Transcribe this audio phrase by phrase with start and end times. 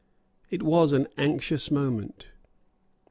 [0.49, 2.29] It was an anxious moment.